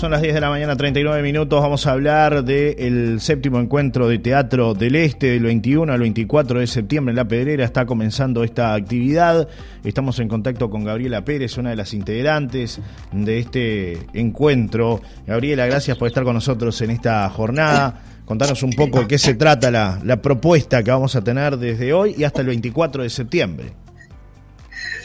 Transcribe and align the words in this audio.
Son 0.00 0.12
las 0.12 0.22
10 0.22 0.32
de 0.32 0.40
la 0.40 0.48
mañana, 0.48 0.76
39 0.76 1.22
minutos. 1.22 1.60
Vamos 1.60 1.86
a 1.86 1.92
hablar 1.92 2.42
del 2.42 3.20
séptimo 3.20 3.60
encuentro 3.60 4.08
de 4.08 4.18
Teatro 4.18 4.72
del 4.72 4.96
Este 4.96 5.26
del 5.26 5.42
21 5.42 5.92
al 5.92 6.00
24 6.00 6.60
de 6.60 6.66
septiembre 6.66 7.12
en 7.12 7.16
La 7.16 7.28
Pedrera. 7.28 7.66
Está 7.66 7.84
comenzando 7.84 8.42
esta 8.42 8.72
actividad. 8.72 9.46
Estamos 9.84 10.18
en 10.18 10.28
contacto 10.28 10.70
con 10.70 10.84
Gabriela 10.84 11.22
Pérez, 11.22 11.58
una 11.58 11.68
de 11.68 11.76
las 11.76 11.92
integrantes 11.92 12.80
de 13.12 13.40
este 13.40 13.98
encuentro. 14.14 15.02
Gabriela, 15.26 15.66
gracias 15.66 15.98
por 15.98 16.08
estar 16.08 16.24
con 16.24 16.32
nosotros 16.32 16.80
en 16.80 16.92
esta 16.92 17.28
jornada. 17.28 18.00
Contanos 18.24 18.62
un 18.62 18.70
poco 18.70 19.00
de 19.00 19.06
qué 19.06 19.18
se 19.18 19.34
trata 19.34 19.70
la, 19.70 20.00
la 20.02 20.22
propuesta 20.22 20.82
que 20.82 20.90
vamos 20.92 21.14
a 21.14 21.22
tener 21.22 21.58
desde 21.58 21.92
hoy 21.92 22.14
y 22.16 22.24
hasta 22.24 22.40
el 22.40 22.46
24 22.46 23.02
de 23.02 23.10
septiembre. 23.10 23.72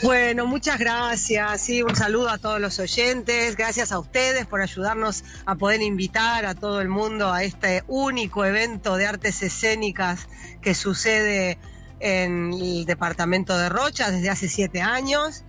Bueno, 0.04 0.46
muchas 0.46 0.78
gracias. 0.78 1.62
Sí, 1.62 1.82
un 1.82 1.96
saludo 1.96 2.30
a 2.30 2.38
todos 2.38 2.60
los 2.60 2.80
oyentes. 2.80 3.56
Gracias 3.56 3.92
a 3.92 4.00
ustedes 4.00 4.46
por 4.46 4.62
ayudarnos 4.62 5.24
a 5.46 5.56
poder 5.56 5.82
invitar 5.82 6.46
a 6.46 6.54
todo 6.54 6.82
el 6.82 6.90
mundo 6.90 7.32
a 7.32 7.44
este 7.44 7.84
único 7.88 8.44
evento 8.46 8.98
de 8.98 9.08
artes 9.08 9.42
escénicas 9.42 10.28
que 10.62 10.76
sucede 10.76 11.58
en 12.00 12.52
el 12.54 12.86
departamento 12.86 13.58
de 13.58 13.70
Rocha 13.70 14.12
desde 14.12 14.30
hace 14.30 14.50
siete 14.50 14.82
años. 14.82 15.46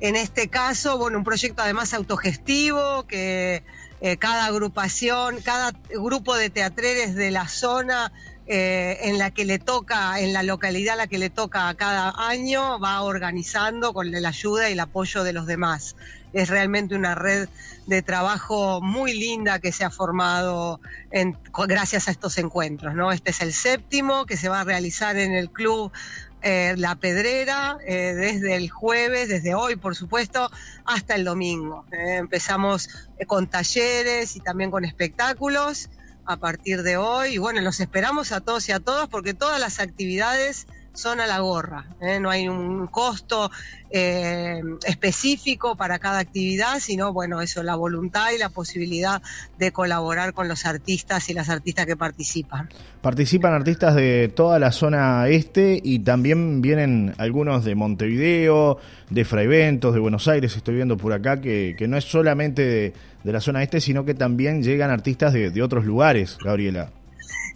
En 0.00 0.16
este 0.16 0.48
caso, 0.48 0.96
bueno, 0.96 1.18
un 1.18 1.24
proyecto 1.24 1.62
además 1.62 1.92
autogestivo 1.92 3.06
que 3.06 3.62
eh, 4.00 4.16
cada 4.16 4.46
agrupación, 4.46 5.42
cada 5.42 5.72
grupo 5.90 6.36
de 6.36 6.48
teatreres 6.48 7.14
de 7.14 7.30
la 7.30 7.48
zona 7.48 8.12
eh, 8.52 8.98
en 9.08 9.16
la 9.16 9.30
que 9.30 9.44
le 9.44 9.60
toca, 9.60 10.18
en 10.18 10.32
la 10.32 10.42
localidad 10.42 10.94
a 10.94 10.96
la 10.96 11.06
que 11.06 11.18
le 11.18 11.30
toca 11.30 11.72
cada 11.74 12.12
año, 12.16 12.80
va 12.80 13.00
organizando 13.02 13.94
con 13.94 14.10
la 14.10 14.28
ayuda 14.28 14.68
y 14.68 14.72
el 14.72 14.80
apoyo 14.80 15.22
de 15.22 15.32
los 15.32 15.46
demás. 15.46 15.94
Es 16.32 16.48
realmente 16.48 16.96
una 16.96 17.14
red 17.14 17.48
de 17.86 18.02
trabajo 18.02 18.80
muy 18.80 19.16
linda 19.16 19.60
que 19.60 19.70
se 19.70 19.84
ha 19.84 19.90
formado 19.90 20.80
gracias 21.68 22.08
a 22.08 22.10
estos 22.10 22.38
encuentros. 22.38 22.92
¿no? 22.96 23.12
Este 23.12 23.30
es 23.30 23.40
el 23.40 23.52
séptimo 23.52 24.26
que 24.26 24.36
se 24.36 24.48
va 24.48 24.62
a 24.62 24.64
realizar 24.64 25.16
en 25.16 25.32
el 25.32 25.52
club 25.52 25.92
eh, 26.42 26.74
La 26.76 26.96
Pedrera 26.96 27.78
eh, 27.86 28.14
desde 28.14 28.56
el 28.56 28.68
jueves, 28.68 29.28
desde 29.28 29.54
hoy 29.54 29.76
por 29.76 29.94
supuesto, 29.94 30.50
hasta 30.84 31.14
el 31.14 31.22
domingo. 31.22 31.84
empezamos 31.92 32.88
con 33.28 33.46
talleres 33.46 34.34
y 34.34 34.40
también 34.40 34.72
con 34.72 34.84
espectáculos 34.84 35.88
a 36.30 36.36
partir 36.36 36.82
de 36.82 36.96
hoy. 36.96 37.34
Y 37.34 37.38
bueno, 37.38 37.60
los 37.60 37.80
esperamos 37.80 38.30
a 38.32 38.40
todos 38.40 38.68
y 38.68 38.72
a 38.72 38.80
todas 38.80 39.08
porque 39.08 39.34
todas 39.34 39.58
las 39.60 39.80
actividades 39.80 40.66
son 40.92 41.20
a 41.20 41.26
la 41.26 41.40
gorra. 41.40 41.86
¿eh? 42.00 42.18
No 42.20 42.30
hay 42.30 42.48
un 42.48 42.86
costo 42.88 43.50
eh, 43.90 44.60
específico 44.86 45.76
para 45.76 45.98
cada 45.98 46.18
actividad, 46.18 46.78
sino, 46.80 47.12
bueno, 47.12 47.40
eso, 47.40 47.62
la 47.62 47.74
voluntad 47.74 48.30
y 48.34 48.38
la 48.38 48.48
posibilidad 48.48 49.22
de 49.58 49.72
colaborar 49.72 50.32
con 50.32 50.48
los 50.48 50.66
artistas 50.66 51.28
y 51.30 51.34
las 51.34 51.48
artistas 51.48 51.86
que 51.86 51.96
participan. 51.96 52.68
Participan 53.00 53.52
artistas 53.52 53.94
de 53.94 54.32
toda 54.34 54.58
la 54.58 54.72
zona 54.72 55.28
este 55.28 55.80
y 55.82 56.00
también 56.00 56.60
vienen 56.60 57.14
algunos 57.18 57.64
de 57.64 57.74
Montevideo, 57.74 58.78
de 59.08 59.24
Fraiventos, 59.24 59.94
de 59.94 60.00
Buenos 60.00 60.28
Aires, 60.28 60.56
estoy 60.56 60.76
viendo 60.76 60.96
por 60.96 61.12
acá, 61.12 61.40
que, 61.40 61.74
que 61.78 61.88
no 61.88 61.96
es 61.96 62.04
solamente 62.04 62.92
de, 63.24 63.32
la 63.32 63.40
zona 63.40 63.62
este, 63.62 63.80
sino 63.80 64.04
que 64.04 64.14
también 64.14 64.62
llegan 64.62 64.90
artistas 64.90 65.32
de, 65.32 65.50
de 65.50 65.62
otros 65.62 65.84
lugares, 65.84 66.38
Gabriela. 66.42 66.90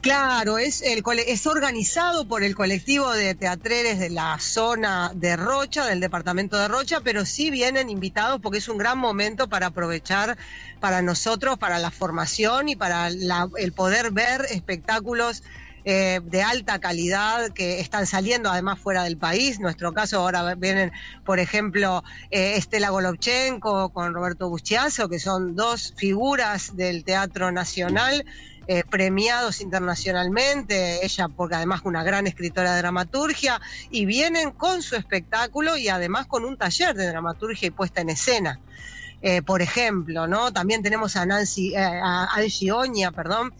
Claro, 0.04 0.58
es, 0.58 0.82
el, 0.82 1.02
es 1.26 1.46
organizado 1.46 2.28
por 2.28 2.42
el 2.42 2.54
colectivo 2.54 3.10
de 3.10 3.34
teatreres 3.34 3.98
de 3.98 4.10
la 4.10 4.38
zona 4.38 5.10
de 5.14 5.34
Rocha, 5.34 5.86
del 5.86 6.00
departamento 6.00 6.58
de 6.58 6.68
Rocha, 6.68 7.00
pero 7.02 7.24
sí 7.24 7.50
vienen 7.50 7.88
invitados 7.88 8.38
porque 8.42 8.58
es 8.58 8.68
un 8.68 8.76
gran 8.76 8.98
momento 8.98 9.48
para 9.48 9.68
aprovechar 9.68 10.36
para 10.78 11.00
nosotros, 11.00 11.56
para 11.56 11.78
la 11.78 11.90
formación 11.90 12.68
y 12.68 12.76
para 12.76 13.08
el 13.08 13.72
poder 13.72 14.10
ver 14.10 14.42
espectáculos 14.50 15.42
eh, 15.84 16.20
de 16.24 16.42
alta 16.42 16.78
calidad 16.78 17.50
que 17.50 17.80
están 17.80 18.06
saliendo 18.06 18.50
además 18.50 18.78
fuera 18.78 19.04
del 19.04 19.16
país. 19.16 19.60
Nuestro 19.60 19.92
caso 19.92 20.20
ahora 20.20 20.54
vienen, 20.54 20.92
por 21.24 21.38
ejemplo, 21.38 22.02
eh, 22.30 22.54
Estela 22.56 22.90
Golovchenko 22.90 23.90
con 23.90 24.14
Roberto 24.14 24.48
Buschiazo, 24.48 25.08
que 25.08 25.18
son 25.18 25.54
dos 25.56 25.94
figuras 25.96 26.76
del 26.76 27.04
Teatro 27.04 27.52
Nacional 27.52 28.24
eh, 28.66 28.82
premiados 28.88 29.60
internacionalmente, 29.60 31.04
ella 31.04 31.28
porque 31.28 31.56
además 31.56 31.80
es 31.80 31.86
una 31.86 32.02
gran 32.02 32.26
escritora 32.26 32.72
de 32.72 32.78
dramaturgia, 32.78 33.60
y 33.90 34.06
vienen 34.06 34.52
con 34.52 34.80
su 34.80 34.96
espectáculo 34.96 35.76
y 35.76 35.88
además 35.88 36.26
con 36.26 36.46
un 36.46 36.56
taller 36.56 36.94
de 36.94 37.06
dramaturgia 37.06 37.68
y 37.68 37.70
puesta 37.70 38.00
en 38.00 38.08
escena. 38.08 38.60
Eh, 39.20 39.42
por 39.42 39.60
ejemplo, 39.60 40.26
¿no? 40.26 40.52
También 40.52 40.82
tenemos 40.82 41.16
a 41.16 41.26
Nancy, 41.26 41.74
eh, 41.74 41.78
a 41.78 42.26
Angie 42.34 42.72
Oña, 42.72 43.10
perdón, 43.10 43.52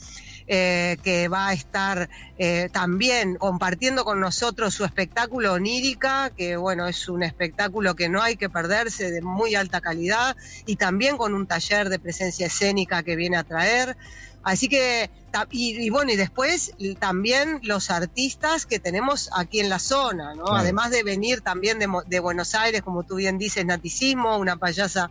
que 0.47 1.29
va 1.33 1.49
a 1.49 1.53
estar 1.53 2.09
también 2.73 3.37
compartiendo 3.37 4.05
con 4.05 4.21
nosotros 4.21 4.75
su 4.75 4.85
espectáculo 4.85 5.53
onírica, 5.53 6.31
que 6.37 6.57
bueno, 6.57 6.87
es 6.87 7.09
un 7.09 7.23
espectáculo 7.23 7.95
que 7.95 8.09
no 8.09 8.23
hay 8.23 8.37
que 8.37 8.51
perderse, 8.51 9.11
de 9.11 9.23
muy 9.23 9.55
alta 9.55 9.81
calidad, 9.81 10.37
y 10.67 10.77
también 10.77 11.17
con 11.17 11.35
un 11.35 11.47
taller 11.47 11.89
de 11.89 11.99
presencia 11.99 12.47
escénica 12.47 13.03
que 13.03 13.17
viene 13.17 13.37
a 13.37 13.45
traer. 13.45 13.97
Así 14.45 14.69
que, 14.69 15.11
y, 15.51 15.91
bueno, 15.91 16.13
y 16.13 16.17
después 16.17 16.73
también 16.99 17.61
los 17.63 17.91
artistas 17.91 18.67
que 18.67 18.79
tenemos 18.79 19.31
aquí 19.35 19.61
en 19.61 19.71
la 19.71 19.79
zona, 19.79 20.35
¿no? 20.35 20.55
Además 20.55 20.91
de 20.91 21.03
venir 21.03 21.41
también 21.41 21.79
de, 21.79 22.21
Buenos 22.21 22.55
Aires, 22.55 22.83
como 22.83 23.05
tú 23.05 23.17
bien 23.17 23.39
dices, 23.39 23.65
Naticismo, 23.65 24.37
una 24.37 24.57
payasa 24.57 25.11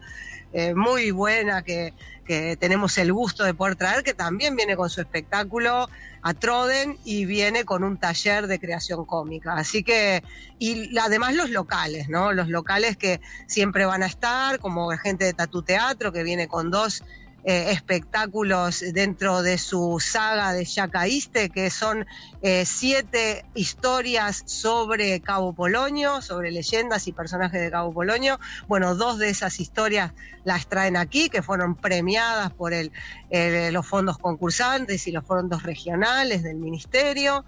eh, 0.54 0.76
muy 0.76 1.12
buena 1.12 1.64
que, 1.64 1.94
que 2.26 2.56
tenemos 2.58 2.98
el 2.98 3.12
gusto 3.12 3.44
de 3.44 3.54
poder 3.54 3.76
traer, 3.76 4.04
que 4.04 4.14
también 4.14 4.56
viene 4.56 4.76
con 4.76 4.90
su 4.90 5.02
espectáculo 5.02 5.90
a 6.22 6.34
Troden 6.34 6.98
y 7.04 7.26
viene 7.26 7.66
con 7.66 7.84
un 7.84 7.98
taller 7.98 8.48
de 8.48 8.60
creación 8.60 9.06
cómica. 9.06 9.54
Así 9.56 9.84
que, 9.84 10.24
y 10.58 10.98
además 10.98 11.34
los 11.34 11.50
locales, 11.50 12.08
¿no? 12.08 12.32
Los 12.32 12.48
locales 12.48 12.98
que 12.98 13.20
siempre 13.48 13.86
van 13.86 14.04
a 14.04 14.06
estar, 14.06 14.60
como 14.60 14.90
gente 14.92 15.26
de 15.26 15.34
Tatu 15.34 15.64
Teatro, 15.64 16.14
que 16.14 16.24
viene 16.24 16.48
con 16.48 16.72
dos 16.72 17.04
eh, 17.46 17.72
espectáculos 17.72 18.84
dentro 18.94 19.42
de 19.42 19.58
su 19.58 20.00
saga 20.00 20.54
de 20.54 20.64
Yacaíste, 20.64 21.50
que 21.50 21.70
son 21.70 22.06
eh, 22.42 22.64
siete 22.66 23.44
historias 23.54 24.44
sobre 24.46 25.20
Cabo 25.20 25.52
Polonio, 25.52 26.22
sobre 26.22 26.52
leyendas 26.52 27.06
y 27.08 27.12
personajes 27.12 27.60
de 27.60 27.70
Cabo 27.70 27.94
Polonio. 27.94 28.40
Bueno, 28.68 28.96
dos 28.96 29.18
de 29.18 29.30
esas 29.30 29.60
historias 29.60 30.14
las 30.46 30.68
traen 30.68 30.96
aquí, 30.96 31.28
que 31.28 31.42
fueron 31.42 31.76
premiadas 31.76 32.52
por 32.54 32.72
los 32.72 33.88
fondos 33.88 34.18
concursantes 34.18 35.06
y 35.08 35.12
los 35.12 35.26
fondos 35.26 35.64
regionales 35.64 36.44
del 36.44 36.56
ministerio. 36.56 37.44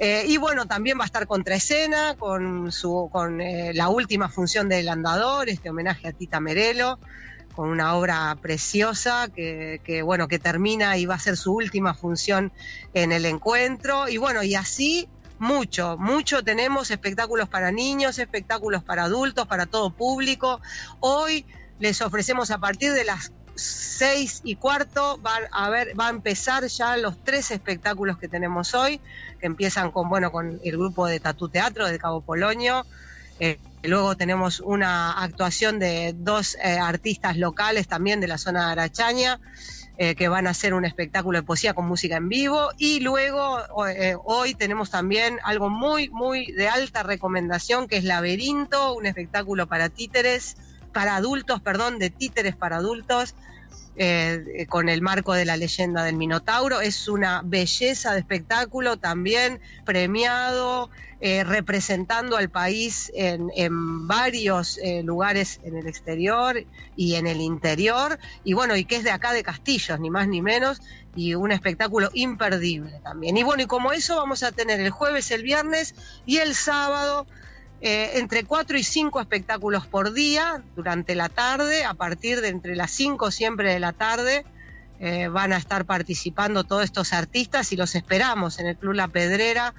Eh, 0.00 0.24
y 0.26 0.36
bueno, 0.36 0.66
también 0.66 0.98
va 0.98 1.04
a 1.04 1.06
estar 1.06 1.28
Contraescena 1.28 2.16
con, 2.16 2.72
su, 2.72 3.08
con 3.12 3.38
la 3.38 3.88
última 3.88 4.28
función 4.28 4.68
del 4.68 4.88
Andador, 4.88 5.48
este 5.48 5.70
homenaje 5.70 6.08
a 6.08 6.12
Tita 6.12 6.40
Merelo 6.40 6.98
con 7.58 7.70
una 7.70 7.96
obra 7.96 8.36
preciosa 8.40 9.26
que, 9.34 10.00
bueno, 10.04 10.28
que 10.28 10.38
termina 10.38 10.96
y 10.96 11.06
va 11.06 11.16
a 11.16 11.18
ser 11.18 11.36
su 11.36 11.52
última 11.52 11.92
función 11.92 12.52
en 12.94 13.10
el 13.10 13.26
encuentro. 13.26 14.08
Y 14.08 14.16
bueno, 14.16 14.44
y 14.44 14.54
así 14.54 15.08
mucho, 15.40 15.96
mucho 15.98 16.44
tenemos 16.44 16.92
espectáculos 16.92 17.48
para 17.48 17.72
niños, 17.72 18.20
espectáculos 18.20 18.84
para 18.84 19.02
adultos, 19.02 19.48
para 19.48 19.66
todo 19.66 19.90
público. 19.90 20.60
Hoy 21.00 21.46
les 21.80 22.00
ofrecemos 22.00 22.52
a 22.52 22.58
partir 22.58 22.92
de 22.92 23.02
las 23.02 23.32
seis 23.56 24.40
y 24.44 24.54
cuarto 24.54 25.18
van 25.20 25.42
a 25.50 25.68
ver, 25.68 25.98
va 25.98 26.06
a 26.06 26.10
empezar 26.10 26.64
ya 26.68 26.96
los 26.96 27.24
tres 27.24 27.50
espectáculos 27.50 28.18
que 28.18 28.28
tenemos 28.28 28.72
hoy, 28.74 29.00
que 29.40 29.46
empiezan 29.46 29.90
con 29.90 30.08
bueno 30.08 30.30
con 30.30 30.60
el 30.62 30.76
grupo 30.76 31.08
de 31.08 31.18
Tatu 31.18 31.48
Teatro 31.48 31.88
de 31.88 31.98
Cabo 31.98 32.20
Polonio, 32.20 32.86
eh, 33.40 33.58
luego 33.82 34.16
tenemos 34.16 34.60
una 34.60 35.12
actuación 35.12 35.78
de 35.78 36.14
dos 36.16 36.56
eh, 36.56 36.78
artistas 36.78 37.36
locales 37.36 37.88
también 37.88 38.20
de 38.20 38.28
la 38.28 38.38
zona 38.38 38.66
de 38.66 38.72
Arachaña, 38.72 39.40
eh, 39.96 40.14
que 40.14 40.28
van 40.28 40.46
a 40.46 40.50
hacer 40.50 40.74
un 40.74 40.84
espectáculo 40.84 41.38
de 41.38 41.42
poesía 41.44 41.74
con 41.74 41.86
música 41.86 42.16
en 42.16 42.28
vivo. 42.28 42.70
Y 42.78 43.00
luego 43.00 43.58
hoy 44.24 44.54
tenemos 44.54 44.90
también 44.90 45.38
algo 45.42 45.70
muy, 45.70 46.08
muy 46.10 46.52
de 46.52 46.68
alta 46.68 47.02
recomendación, 47.02 47.88
que 47.88 47.96
es 47.96 48.04
Laberinto, 48.04 48.94
un 48.94 49.06
espectáculo 49.06 49.66
para 49.66 49.88
títeres, 49.88 50.56
para 50.92 51.16
adultos, 51.16 51.60
perdón, 51.60 51.98
de 51.98 52.10
títeres 52.10 52.56
para 52.56 52.76
adultos. 52.76 53.34
Con 54.68 54.88
el 54.88 55.02
marco 55.02 55.34
de 55.34 55.44
la 55.44 55.56
leyenda 55.56 56.04
del 56.04 56.16
Minotauro. 56.16 56.80
Es 56.80 57.08
una 57.08 57.42
belleza 57.44 58.12
de 58.12 58.20
espectáculo, 58.20 58.96
también 58.96 59.60
premiado, 59.84 60.90
eh, 61.20 61.42
representando 61.42 62.36
al 62.36 62.48
país 62.48 63.10
en, 63.12 64.06
varios 64.06 64.78
eh, 64.78 65.02
lugares 65.02 65.58
en 65.64 65.76
el 65.76 65.88
exterior 65.88 66.64
y 66.94 67.16
en 67.16 67.26
el 67.26 67.40
interior, 67.40 68.20
y 68.44 68.52
bueno, 68.52 68.76
y 68.76 68.84
que 68.84 68.94
es 68.94 69.02
de 69.02 69.10
acá 69.10 69.32
de 69.32 69.42
Castillos, 69.42 69.98
ni 69.98 70.10
más 70.10 70.28
ni 70.28 70.42
menos, 70.42 70.80
y 71.16 71.34
un 71.34 71.50
espectáculo 71.50 72.08
imperdible 72.12 73.00
también. 73.02 73.36
Y 73.36 73.42
bueno, 73.42 73.64
y 73.64 73.66
como 73.66 73.90
eso 73.90 74.14
vamos 74.14 74.44
a 74.44 74.52
tener 74.52 74.78
el 74.78 74.90
jueves, 74.90 75.32
el 75.32 75.42
viernes 75.42 75.96
y 76.24 76.36
el 76.36 76.54
sábado. 76.54 77.26
Eh, 77.80 78.10
entre 78.14 78.44
cuatro 78.44 78.76
y 78.76 78.82
cinco 78.82 79.20
espectáculos 79.20 79.86
por 79.86 80.12
día 80.12 80.62
durante 80.74 81.14
la 81.14 81.28
tarde, 81.28 81.84
a 81.84 81.94
partir 81.94 82.40
de 82.40 82.48
entre 82.48 82.74
las 82.74 82.90
cinco 82.90 83.30
siempre 83.30 83.72
de 83.72 83.78
la 83.78 83.92
tarde, 83.92 84.44
eh, 85.00 85.28
van 85.28 85.52
a 85.52 85.58
estar 85.58 85.84
participando 85.84 86.64
todos 86.64 86.82
estos 86.82 87.12
artistas 87.12 87.72
y 87.72 87.76
los 87.76 87.94
esperamos 87.94 88.58
en 88.58 88.66
el 88.66 88.76
Club 88.76 88.94
La 88.94 89.06
Pedrera 89.06 89.72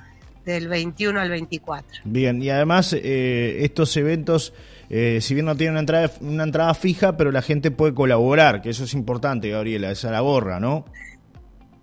del 0.46 0.70
21 0.70 1.20
al 1.20 1.30
24. 1.30 2.02
Bien, 2.06 2.42
y 2.42 2.50
además 2.50 2.94
eh, 2.94 3.58
estos 3.62 3.96
eventos, 3.98 4.54
eh, 4.90 5.20
si 5.22 5.34
bien 5.34 5.46
no 5.46 5.58
tienen 5.58 5.74
una 5.74 5.82
entrada, 5.82 6.12
una 6.22 6.44
entrada 6.44 6.74
fija, 6.74 7.18
pero 7.18 7.34
la 7.34 7.42
gente 7.42 7.70
puede 7.70 7.94
colaborar, 7.94 8.62
que 8.62 8.70
eso 8.70 8.86
es 8.86 8.94
importante, 8.94 9.50
Gabriela, 9.50 9.92
esa 9.92 10.10
la 10.10 10.22
gorra, 10.22 10.62
¿no? 10.62 10.86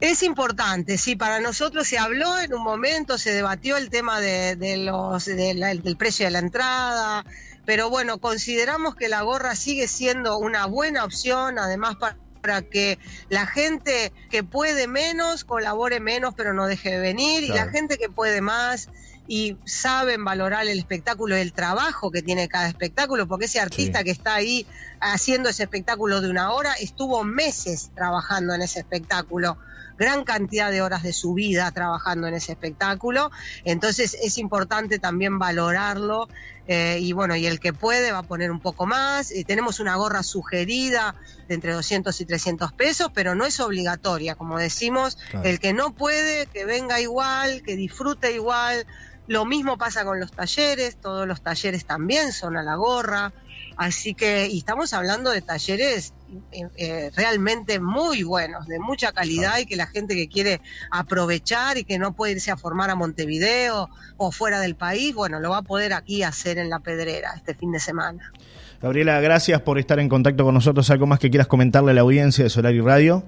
Es 0.01 0.23
importante, 0.23 0.99
sí, 0.99 1.17
para 1.17 1.41
nosotros 1.41 1.89
se 1.89 1.99
habló 1.99 2.39
en 2.39 2.53
un 2.53 2.63
momento, 2.63 3.17
se 3.17 3.33
debatió 3.33 3.79
el 3.79 3.89
tema 3.89 4.21
de, 4.21 4.77
los, 4.77 5.25
del 5.25 5.97
precio 5.97 6.27
de 6.27 6.33
la 6.33 6.41
entrada, 6.41 7.25
pero 7.65 7.89
bueno, 7.89 8.19
consideramos 8.19 8.95
que 8.95 9.09
la 9.09 9.23
gorra 9.23 9.55
sigue 9.55 9.89
siendo 9.89 10.39
una 10.39 10.67
buena 10.67 11.05
opción, 11.05 11.59
además 11.59 11.97
para 11.97 12.17
para 12.47 12.63
que 12.63 13.01
la 13.29 13.45
gente 13.45 14.13
que 14.31 14.45
puede 14.45 14.87
menos 14.87 15.43
colabore 15.43 15.99
menos 15.99 16.33
pero 16.37 16.55
no 16.55 16.69
deje 16.69 16.93
de 16.93 17.01
venir 17.01 17.43
y 17.43 17.49
la 17.49 17.67
gente 17.67 17.99
que 17.99 18.09
puede 18.09 18.41
más 18.41 18.89
y 19.27 19.57
saben 19.65 20.25
valorar 20.25 20.69
el 20.69 20.79
espectáculo 20.79 21.37
y 21.37 21.41
el 21.41 21.53
trabajo 21.53 22.13
que 22.13 22.23
tiene 22.23 22.47
cada 22.47 22.69
espectáculo, 22.69 23.27
porque 23.27 23.47
ese 23.47 23.59
artista 23.59 24.05
que 24.05 24.13
está 24.13 24.35
ahí 24.35 24.65
haciendo 25.01 25.49
ese 25.49 25.65
espectáculo 25.65 26.21
de 26.21 26.31
una 26.31 26.53
hora 26.53 26.75
estuvo 26.75 27.25
meses 27.25 27.91
trabajando 27.97 28.55
en 28.55 28.63
ese 28.63 28.79
espectáculo 28.79 29.59
gran 29.97 30.25
cantidad 30.25 30.71
de 30.71 30.83
horas 30.83 31.03
de 31.03 31.13
su 31.13 31.35
vida 31.35 31.71
trabajando 31.73 32.27
en 32.27 32.35
ese 32.35 32.53
espectáculo, 32.53 33.31
entonces 33.65 34.17
es 34.23 34.39
importante 34.39 34.99
también 34.99 35.39
valorarlo 35.39 36.29
eh, 36.69 36.99
y 37.01 37.13
bueno, 37.13 37.37
y 37.37 37.47
el 37.47 37.61
que 37.61 37.73
puede 37.73 38.11
va 38.11 38.19
a 38.19 38.23
poner 38.25 38.51
un 38.51 38.61
poco 38.61 38.87
más, 38.87 39.31
y 39.31 39.45
tenemos 39.45 39.79
una 39.79 39.95
gorra 39.95 40.23
sugerida 40.23 41.15
de 41.47 41.55
entre 41.55 41.73
200 41.73 42.21
y 42.21 42.27
300 42.27 42.73
pesos, 42.73 43.11
pero 43.15 43.35
no 43.35 43.45
es 43.45 43.61
obligatoria, 43.61 44.35
como 44.35 44.59
decimos, 44.59 45.17
el 45.45 45.61
que 45.61 45.73
no 45.73 45.93
puede, 45.95 46.47
que 46.47 46.65
venga 46.65 47.01
igual, 47.01 47.63
que 47.63 47.77
disfrute 47.77 48.33
igual, 48.33 48.85
lo 49.29 49.45
mismo 49.45 49.77
pasa 49.77 50.05
con 50.05 50.21
los 50.21 50.33
talleres, 50.33 50.97
todos 50.97 51.27
los 51.27 51.41
talleres 51.41 51.85
también 51.85 52.33
son 52.33 52.57
a 52.57 52.63
la 52.63 52.77
gorra, 52.77 53.33
así 53.77 54.15
que 54.15 54.49
y 54.49 54.59
estamos 54.59 54.93
hablando 54.93 55.31
de 55.31 55.43
talleres 55.43 56.13
eh, 56.53 56.69
eh, 56.77 57.11
realmente 57.15 57.79
muy 57.79 58.23
buenos, 58.23 58.67
de 58.67 58.79
mucha 58.79 59.13
calidad 59.13 59.59
y 59.59 59.67
que 59.67 59.77
la 59.77 59.87
gente 59.87 60.15
que 60.15 60.29
quiere 60.29 60.61
aprovechar 60.91 61.79
y 61.79 61.85
que 61.85 61.99
no 61.99 62.15
puede 62.15 62.33
irse 62.33 62.51
a 62.51 62.57
formar 62.57 62.91
a 62.91 62.95
Montevideo 62.95 63.89
o 64.17 64.33
fuera 64.33 64.61
del 64.61 64.75
país, 64.75 65.15
bueno, 65.15 65.39
lo 65.41 65.51
va 65.51 65.59
a 65.59 65.63
poder 65.63 65.93
aquí 65.93 66.23
hacer 66.23 66.59
en 66.59 66.71
la 66.71 66.81
pedrera 66.81 67.33
este 67.37 67.55
fin 67.55 67.73
de 67.73 67.81
semana. 67.81 68.33
Gabriela, 68.81 69.21
gracias 69.21 69.61
por 69.63 69.79
estar 69.79 69.99
en 70.01 70.09
contacto 70.09 70.45
con 70.45 70.55
nosotros. 70.55 70.91
¿Algo 70.91 71.07
más 71.07 71.19
que 71.19 71.31
quieras 71.31 71.47
comentarle 71.47 71.93
a 71.93 71.95
la 71.95 72.01
audiencia 72.03 72.45
de 72.45 72.51
Solar 72.51 72.75
y 72.75 72.81
Radio? 72.81 73.25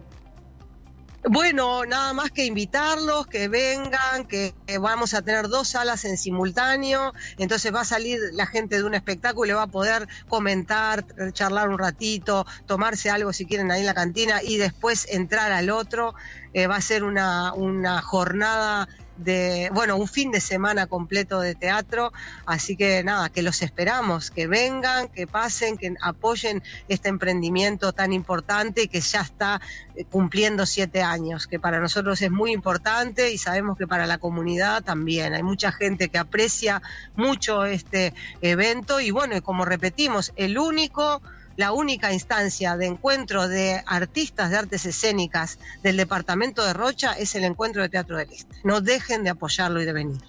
Bueno, 1.25 1.85
nada 1.85 2.13
más 2.13 2.31
que 2.31 2.45
invitarlos, 2.45 3.27
que 3.27 3.49
vengan, 3.49 4.25
que, 4.29 4.55
vamos 4.81 5.15
a 5.15 5.23
tener 5.23 5.49
dos 5.49 5.71
salas 5.71 6.05
en 6.05 6.17
simultáneo, 6.17 7.13
entonces 7.39 7.75
va 7.75 7.81
a 7.81 7.85
salir 7.85 8.21
la 8.33 8.47
gente 8.47 8.77
de 8.77 8.85
un 8.85 8.95
espectáculo 8.95 9.51
y 9.51 9.55
va 9.55 9.65
a 9.65 9.67
poder 9.67 10.07
comentar, 10.29 11.05
charlar 11.33 11.69
un 11.71 11.79
ratito, 11.79 12.47
tomarse 12.67 13.11
algo 13.11 13.33
si 13.33 13.47
quieren 13.47 13.71
ahí 13.73 13.81
en 13.81 13.87
la 13.87 13.95
cantina 13.95 14.43
y 14.43 14.59
después 14.59 15.07
entrar 15.11 15.51
al 15.51 15.71
otro. 15.71 16.15
Eh, 16.53 16.67
va 16.67 16.77
a 16.77 16.81
ser 16.81 17.03
una, 17.05 17.53
una 17.53 18.01
jornada 18.01 18.89
de, 19.19 19.71
bueno, 19.73 19.97
un 19.97 20.09
fin 20.09 20.31
de 20.31 20.41
semana 20.41 20.87
completo 20.87 21.41
de 21.41 21.55
teatro, 21.55 22.13
así 22.47 22.77
que 22.77 23.03
nada, 23.05 23.29
que 23.29 23.43
los 23.43 23.63
esperamos, 23.63 24.31
que 24.31 24.47
vengan, 24.47 25.09
que 25.09 25.27
pasen, 25.27 25.77
que 25.77 25.95
apoyen 26.01 26.63
este 26.89 27.09
emprendimiento 27.09 27.93
tan 27.93 28.13
importante 28.13 28.89
que 28.89 29.01
ya 29.01 29.21
está 29.21 29.61
eh, 29.95 30.05
cumpliendo 30.05 30.65
siete 30.67 31.03
años, 31.03 31.47
que 31.47 31.59
para 31.59 31.81
nosotros 31.81 32.23
es 32.23 32.31
muy 32.31 32.53
importante 32.53 33.33
y 33.33 33.39
sabemos 33.39 33.77
que 33.77 33.87
para 33.87 34.07
la 34.07 34.19
comunidad 34.19 34.83
también. 34.83 35.35
Hay 35.35 35.43
mucha 35.43 35.73
gente 35.73 36.09
que 36.09 36.19
aprecia 36.19 36.81
mucho 37.17 37.65
este 37.65 38.15
evento 38.41 39.01
y 39.01 39.11
bueno, 39.11 39.41
como 39.43 39.65
repetimos, 39.65 40.33
el 40.37 40.59
único 40.59 41.21
la 41.59 41.73
única 41.73 42.13
instancia 42.13 42.77
de 42.77 42.87
encuentro 42.87 43.49
de 43.49 43.83
artistas 43.85 44.51
de 44.51 44.57
artes 44.57 44.87
escénicas 44.87 45.59
del 45.83 45.97
departamento 45.97 46.65
de 46.65 46.73
Rocha 46.73 47.15
es 47.15 47.35
el 47.35 47.43
encuentro 47.43 47.83
de 47.83 47.89
Teatro 47.89 48.17
del 48.17 48.31
Este. 48.31 48.55
No 48.63 48.81
dejen 48.81 49.25
de 49.25 49.31
apoyarlo 49.31 49.83
y 49.83 49.85
de 49.85 49.93
venir. 49.93 50.21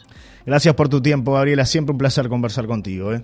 Gracias 0.43 0.73
por 0.73 0.89
tu 0.89 1.01
tiempo, 1.03 1.33
Gabriela. 1.33 1.67
Siempre 1.67 1.91
un 1.91 1.99
placer 1.99 2.29
conversar 2.29 2.65
contigo. 2.65 3.13
¿eh? 3.13 3.23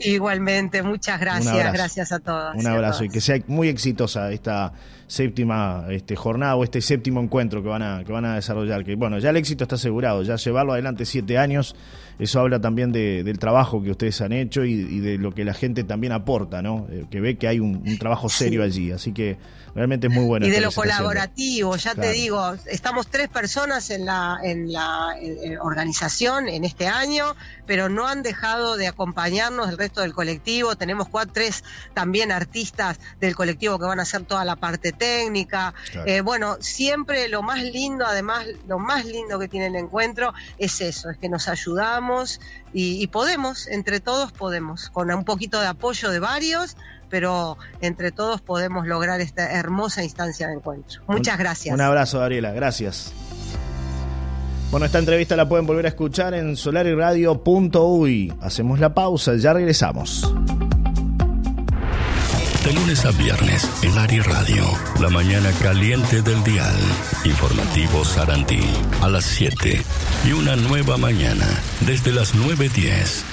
Igualmente, 0.00 0.82
muchas 0.82 1.20
gracias. 1.20 1.72
Gracias 1.72 2.12
a 2.12 2.18
todos. 2.18 2.56
Un 2.56 2.66
abrazo 2.66 3.04
y, 3.04 3.08
que 3.08 3.20
sea 3.20 3.36
muy 3.46 3.68
exitosa 3.68 4.32
esta 4.32 4.72
séptima 5.10 5.86
este, 5.90 6.14
jornada 6.14 6.54
o 6.54 6.62
este 6.62 6.80
séptimo 6.80 7.20
encuentro 7.20 7.62
que 7.62 7.68
van 7.68 7.82
a, 7.82 8.04
que 8.04 8.12
van 8.12 8.24
a 8.24 8.36
desarrollar. 8.36 8.84
Que 8.84 8.94
bueno, 8.94 9.18
ya 9.18 9.30
el 9.30 9.36
éxito 9.36 9.64
está 9.64 9.74
asegurado, 9.74 10.22
ya 10.22 10.36
llevarlo 10.36 10.72
adelante 10.72 11.04
siete 11.04 11.36
años, 11.36 11.74
eso 12.20 12.38
habla 12.38 12.60
también 12.60 12.92
del 12.92 13.38
trabajo 13.38 13.82
que 13.82 13.90
ustedes 13.90 14.20
han 14.20 14.32
hecho 14.32 14.64
y, 14.64 15.00
de 15.00 15.18
lo 15.18 15.32
que 15.32 15.44
la 15.44 15.54
gente 15.54 15.84
también 15.84 16.12
aporta, 16.12 16.62
¿no? 16.62 16.86
Eh, 16.90 17.06
que 17.10 17.20
ve 17.20 17.38
que 17.38 17.48
hay 17.48 17.58
un, 17.60 17.98
trabajo 17.98 18.28
serio 18.28 18.62
allí, 18.62 18.92
así 18.92 19.12
que 19.12 19.38
realmente 19.74 20.06
es 20.06 20.12
muy 20.12 20.26
bueno. 20.26 20.46
Y 20.46 20.50
de 20.50 20.60
lo 20.60 20.70
colaborativo, 20.70 21.74
ya 21.76 21.94
te 21.94 22.12
digo, 22.12 22.54
estamos 22.66 23.08
tres 23.08 23.28
personas 23.28 23.90
en 23.90 24.04
la, 24.04 24.38
en 24.42 24.70
la 24.70 25.16
organización 25.62 26.48
en 26.48 26.64
este 26.64 26.86
año, 26.86 27.34
pero 27.66 27.88
no 27.88 28.06
han 28.06 28.22
dejado 28.22 28.76
de 28.76 28.86
acompañarnos 28.86 29.70
el 29.70 29.78
resto 29.78 29.89
del 29.96 30.14
colectivo. 30.14 30.76
Tenemos 30.76 31.08
cuatro, 31.08 31.32
tres 31.34 31.64
también 31.94 32.32
artistas 32.32 32.98
del 33.20 33.34
colectivo 33.34 33.78
que 33.78 33.86
van 33.86 33.98
a 33.98 34.02
hacer 34.02 34.24
toda 34.24 34.44
la 34.44 34.56
parte 34.56 34.92
técnica. 34.92 35.74
Eh, 36.06 36.20
bueno, 36.20 36.56
siempre 36.60 37.28
lo 37.28 37.42
más 37.42 37.62
lindo, 37.62 38.06
además, 38.06 38.46
lo 38.68 38.78
más 38.78 39.04
lindo 39.04 39.38
que 39.38 39.48
tiene 39.48 39.66
el 39.66 39.76
encuentro 39.76 40.32
es 40.58 40.80
eso, 40.80 41.10
es 41.10 41.18
que 41.18 41.28
nos 41.28 41.48
ayudamos 41.48 42.40
y, 42.72 43.06
podemos, 43.08 43.66
entre 43.66 44.00
todos 44.00 44.30
podemos, 44.32 44.90
con 44.90 45.10
un 45.10 45.24
poquito 45.24 45.60
de 45.60 45.66
apoyo 45.66 46.10
de 46.10 46.20
varios, 46.20 46.76
pero 47.08 47.58
entre 47.80 48.12
todos 48.12 48.40
podemos 48.40 48.86
lograr 48.86 49.20
esta 49.20 49.50
hermosa 49.50 50.04
instancia 50.04 50.46
de 50.46 50.54
encuentro. 50.54 51.02
Muchas 51.08 51.36
gracias. 51.38 51.74
Un 51.74 51.80
abrazo, 51.80 52.20
Gabriela, 52.20 52.52
gracias. 52.52 53.12
Bueno, 54.70 54.86
esta 54.86 55.00
entrevista 55.00 55.34
la 55.34 55.48
pueden 55.48 55.66
volver 55.66 55.86
a 55.86 55.88
escuchar 55.88 56.32
en 56.34 56.56
solariradio.uy. 56.56 58.32
Hacemos 58.40 58.78
la 58.78 58.94
pausa, 58.94 59.34
ya 59.36 59.52
regresamos. 59.52 60.32
De 62.64 62.72
lunes 62.74 63.04
a 63.04 63.10
viernes, 63.10 63.68
en 63.82 63.98
Ari 63.98 64.20
Radio, 64.20 64.64
la 65.00 65.08
mañana 65.08 65.50
caliente 65.60 66.22
del 66.22 66.44
dial. 66.44 66.76
Informativo 67.24 68.04
Sarandí, 68.04 68.62
a 69.02 69.08
las 69.08 69.24
7. 69.24 69.82
Y 70.28 70.32
una 70.32 70.54
nueva 70.54 70.96
mañana, 70.96 71.46
desde 71.80 72.12
las 72.12 72.36
9.10. 72.36 73.24